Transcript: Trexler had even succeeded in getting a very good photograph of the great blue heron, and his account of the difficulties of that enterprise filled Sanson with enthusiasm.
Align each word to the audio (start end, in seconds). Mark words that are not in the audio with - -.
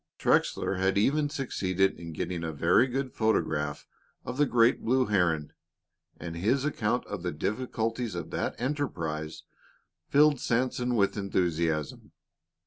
Trexler 0.17 0.79
had 0.79 0.97
even 0.97 1.29
succeeded 1.29 1.99
in 1.99 2.11
getting 2.11 2.43
a 2.43 2.51
very 2.51 2.87
good 2.87 3.13
photograph 3.13 3.85
of 4.25 4.37
the 4.37 4.47
great 4.47 4.81
blue 4.83 5.05
heron, 5.05 5.53
and 6.19 6.35
his 6.35 6.65
account 6.65 7.05
of 7.05 7.21
the 7.21 7.31
difficulties 7.31 8.15
of 8.15 8.31
that 8.31 8.59
enterprise 8.59 9.43
filled 10.09 10.39
Sanson 10.39 10.95
with 10.95 11.17
enthusiasm. 11.17 12.13